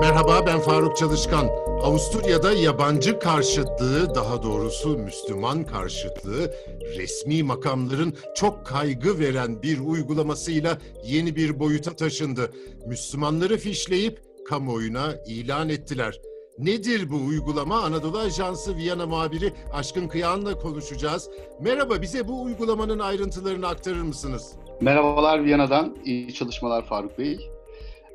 [0.00, 1.48] Merhaba ben Faruk Çalışkan.
[1.82, 6.50] Avusturya'da yabancı karşıtlığı, daha doğrusu Müslüman karşıtlığı,
[6.96, 12.52] resmi makamların çok kaygı veren bir uygulamasıyla yeni bir boyuta taşındı.
[12.86, 16.20] Müslümanları fişleyip kamuoyuna ilan ettiler.
[16.58, 17.80] Nedir bu uygulama?
[17.80, 21.30] Anadolu Ajansı Viyana muhabiri Aşkın Kıyan'la konuşacağız.
[21.60, 24.52] Merhaba, bize bu uygulamanın ayrıntılarını aktarır mısınız?
[24.80, 25.96] Merhabalar Viyana'dan.
[26.04, 27.50] İyi çalışmalar Faruk Bey.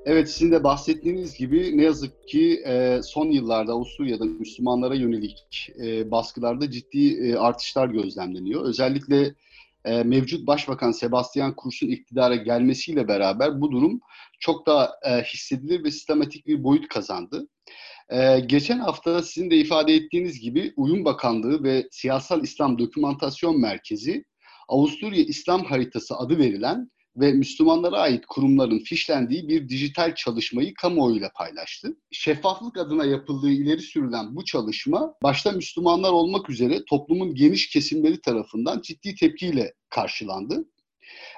[0.05, 6.11] Evet sizin de bahsettiğiniz gibi ne yazık ki e, son yıllarda Avusturya'da Müslümanlara yönelik e,
[6.11, 8.66] baskılarda ciddi e, artışlar gözlemleniyor.
[8.66, 9.35] Özellikle
[9.85, 13.99] mevcut Başbakan Sebastian Kurz'un iktidara gelmesiyle beraber bu durum
[14.39, 14.91] çok daha
[15.34, 17.47] hissedilir ve sistematik bir boyut kazandı.
[18.09, 24.25] E, geçen hafta sizin de ifade ettiğiniz gibi Uyum Bakanlığı ve Siyasal İslam Dokümantasyon Merkezi
[24.67, 31.97] Avusturya İslam Haritası adı verilen ve Müslümanlara ait kurumların fişlendiği bir dijital çalışmayı kamuoyuyla paylaştı.
[32.11, 38.81] Şeffaflık adına yapıldığı ileri sürülen bu çalışma başta Müslümanlar olmak üzere toplumun geniş kesimleri tarafından
[38.81, 40.66] ciddi tepkiyle karşılandı.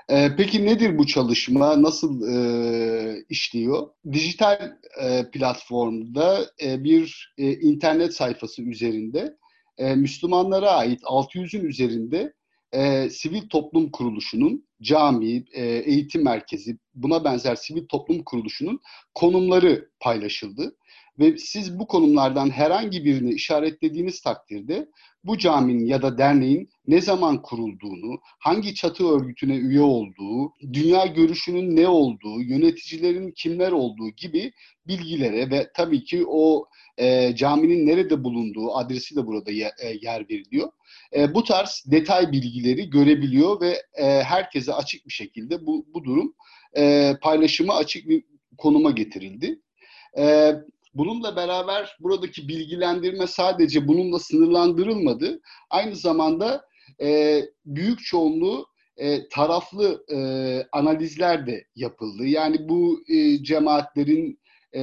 [0.10, 1.82] Ee, peki nedir bu çalışma?
[1.82, 3.88] Nasıl e, işliyor?
[4.12, 9.38] Dijital e, platformda e, bir e, internet sayfası üzerinde
[9.78, 12.34] e, Müslümanlara ait 600'ün üzerinde
[12.72, 18.80] e, sivil toplum kuruluşunun, cami, e, eğitim merkezi, buna benzer sivil toplum kuruluşunun
[19.14, 20.76] konumları paylaşıldı.
[21.20, 24.88] Ve siz bu konumlardan herhangi birini işaretlediğiniz takdirde
[25.26, 31.76] bu caminin ya da derneğin ne zaman kurulduğunu, hangi çatı örgütüne üye olduğu, dünya görüşünün
[31.76, 34.52] ne olduğu, yöneticilerin kimler olduğu gibi
[34.88, 36.66] bilgilere ve tabii ki o
[36.98, 40.70] e, caminin nerede bulunduğu adresi de burada ye, e, yer veriliyor.
[41.16, 46.34] E, bu tarz detay bilgileri görebiliyor ve e, herkese açık bir şekilde bu, bu durum
[46.78, 48.24] e, paylaşıma açık bir
[48.58, 49.60] konuma getirildi.
[50.18, 50.54] E,
[50.96, 55.42] bununla beraber buradaki bilgilendirme sadece bununla sınırlandırılmadı.
[55.70, 56.66] Aynı zamanda
[57.02, 58.68] e, büyük çoğunluğu
[58.98, 60.18] e, taraflı e,
[60.72, 62.26] analizler de yapıldı.
[62.26, 64.40] Yani bu e, cemaatlerin
[64.76, 64.82] e,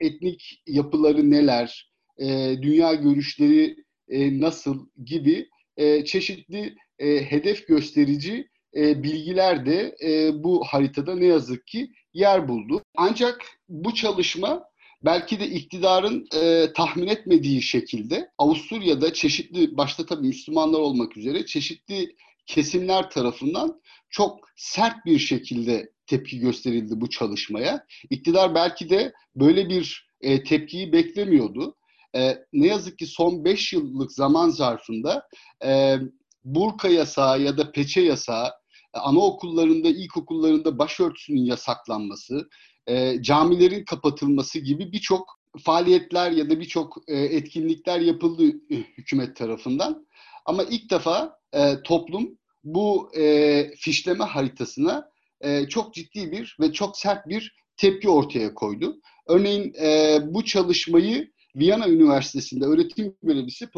[0.00, 3.76] etnik yapıları neler, e, dünya görüşleri
[4.08, 11.26] e, nasıl gibi e, çeşitli e, hedef gösterici e, bilgiler de e, bu haritada ne
[11.26, 12.82] yazık ki yer buldu.
[12.96, 14.69] Ancak bu çalışma
[15.02, 22.16] belki de iktidarın e, tahmin etmediği şekilde Avusturya'da çeşitli, başta tabii Müslümanlar olmak üzere çeşitli
[22.46, 27.86] kesimler tarafından çok sert bir şekilde tepki gösterildi bu çalışmaya.
[28.10, 31.76] İktidar belki de böyle bir e, tepkiyi beklemiyordu.
[32.16, 35.28] E, ne yazık ki son 5 yıllık zaman zarfında
[35.64, 35.96] e,
[36.44, 38.50] burka yasağı ya da peçe yasağı,
[38.94, 42.48] anaokullarında, ilkokullarında başörtüsünün yasaklanması,
[42.86, 50.06] e, camilerin kapatılması gibi birçok faaliyetler ya da birçok e, etkinlikler yapıldı e, hükümet tarafından.
[50.46, 56.96] Ama ilk defa e, toplum bu e, fişleme haritasına e, çok ciddi bir ve çok
[56.96, 59.00] sert bir tepki ortaya koydu.
[59.28, 63.68] Örneğin e, bu çalışmayı Viyana Üniversitesi'nde öğretim görevlisi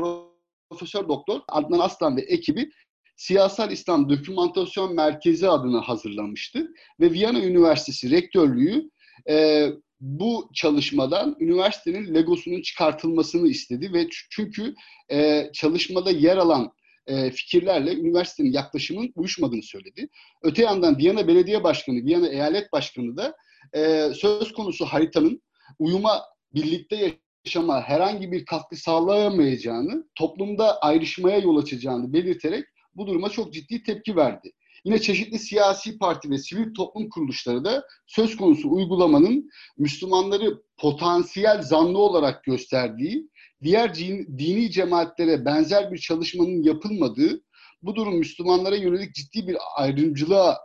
[0.71, 2.71] Profesör Doktor Adnan Aslan ve ekibi
[3.17, 6.69] Siyasal İslam Dokümantasyon Merkezi adına hazırlamıştı
[7.01, 8.91] ve Viyana Üniversitesi Rektörlüğü
[9.29, 9.67] e,
[10.01, 14.75] bu çalışmadan üniversitenin legosunun çıkartılmasını istedi ve çünkü
[15.11, 16.73] e, çalışmada yer alan
[17.07, 20.09] e, fikirlerle üniversitenin yaklaşımının uyuşmadığını söyledi.
[20.43, 23.37] Öte yandan Viyana Belediye Başkanı, Viyana Eyalet Başkanı da
[23.75, 25.43] e, söz konusu haritanın
[25.79, 26.23] uyuma
[26.55, 32.65] birlikte yaşama herhangi bir katkı sağlayamayacağını, toplumda ayrışmaya yol açacağını belirterek
[32.97, 34.53] bu duruma çok ciddi tepki verdi.
[34.85, 41.99] Yine çeşitli siyasi parti ve sivil toplum kuruluşları da söz konusu uygulamanın Müslümanları potansiyel zanlı
[41.99, 43.29] olarak gösterdiği,
[43.63, 43.95] diğer
[44.39, 47.43] dini cemaatlere benzer bir çalışmanın yapılmadığı,
[47.83, 50.59] bu durum Müslümanlara yönelik ciddi bir ayrımcılığa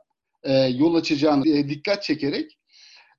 [0.43, 2.57] e, yol açacağını e, dikkat çekerek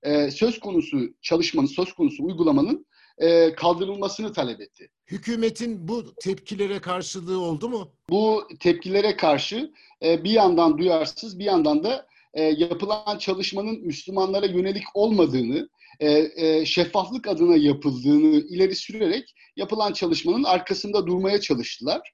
[0.03, 2.87] e, söz konusu çalışmanın, söz konusu uygulamanın
[3.19, 4.89] e, kaldırılmasını talep etti.
[5.07, 7.93] Hükümetin bu tepkilere karşılığı oldu mu?
[8.11, 9.73] Bu tepkilere karşı
[10.05, 15.69] e, bir yandan duyarsız bir yandan da e, yapılan çalışmanın Müslümanlara yönelik olmadığını,
[16.01, 22.13] e, e, şeffaflık adına yapıldığını ileri sürerek yapılan çalışmanın arkasında durmaya çalıştılar.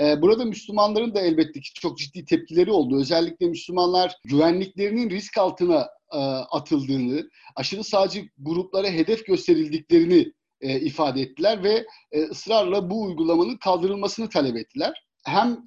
[0.00, 3.00] E, burada Müslümanların da elbette ki çok ciddi tepkileri oldu.
[3.00, 6.18] Özellikle Müslümanlar güvenliklerinin risk altına e,
[6.50, 14.28] atıldığını, aşırı sağcı gruplara hedef gösterildiklerini e, ifade ettiler ve e, ısrarla bu uygulamanın kaldırılmasını
[14.28, 15.04] talep ettiler.
[15.24, 15.66] Hem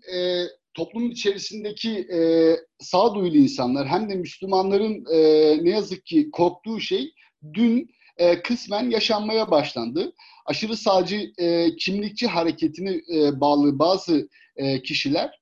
[0.74, 2.08] toplumun içerisindeki
[2.80, 5.06] sağduyulu insanlar hem de Müslümanların
[5.66, 7.14] ne yazık ki korktuğu şey
[7.54, 7.90] dün
[8.44, 10.14] kısmen yaşanmaya başlandı.
[10.46, 11.34] Aşırı sağcı
[11.80, 13.02] kimlikçi hareketine
[13.42, 14.30] bağlı bazı
[14.84, 15.40] kişiler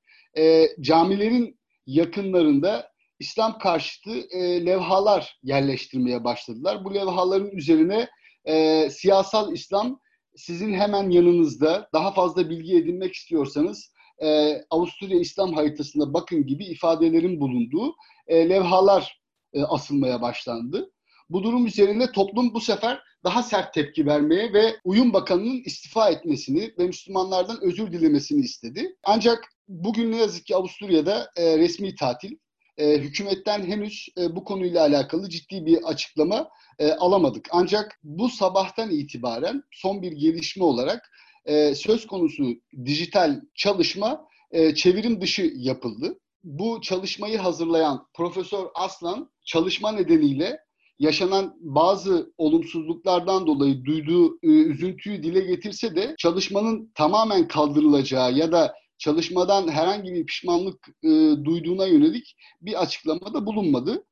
[0.82, 2.91] camilerin yakınlarında
[3.22, 6.86] İslam karşıtı e, levhalar yerleştirmeye başladılar.
[6.86, 8.10] Bu levhaların üzerine
[8.46, 10.00] e, siyasal İslam
[10.36, 17.40] sizin hemen yanınızda daha fazla bilgi edinmek istiyorsanız e, Avusturya İslam haritasına bakın gibi ifadelerin
[17.40, 17.96] bulunduğu
[18.28, 19.22] e, levhalar
[19.54, 20.92] e, asılmaya başlandı.
[21.30, 26.74] Bu durum üzerine toplum bu sefer daha sert tepki vermeye ve Uyum Bakanı'nın istifa etmesini
[26.80, 28.96] ve Müslümanlardan özür dilemesini istedi.
[29.04, 32.38] Ancak bugün ne yazık ki Avusturya'da e, resmi tatil.
[32.78, 37.48] E, hükümetten henüz e, bu konuyla alakalı ciddi bir açıklama e, alamadık.
[37.52, 41.12] Ancak bu sabahtan itibaren son bir gelişme olarak
[41.46, 42.44] e, söz konusu
[42.86, 46.20] dijital çalışma e, çevirim dışı yapıldı.
[46.44, 50.60] Bu çalışmayı hazırlayan Profesör Aslan çalışma nedeniyle
[51.00, 58.74] yaşanan bazı olumsuzluklardan dolayı duyduğu e, üzüntüyü dile getirse de çalışmanın tamamen kaldırılacağı ya da
[59.02, 61.10] çalışmadan herhangi bir pişmanlık e,
[61.46, 64.04] duyduğuna yönelik bir açıklamada bulunmadı.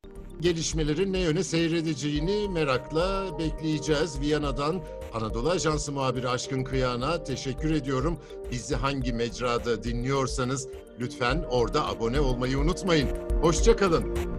[0.42, 4.22] Gelişmelerin ne yöne seyredeceğini merakla bekleyeceğiz.
[4.22, 4.82] Viyana'dan
[5.14, 8.20] Anadolu Ajansı muhabiri Aşkın Kıyağan'a teşekkür ediyorum.
[8.52, 10.68] Bizi hangi mecrada dinliyorsanız
[11.00, 13.10] lütfen orada abone olmayı unutmayın.
[13.42, 14.39] Hoşçakalın.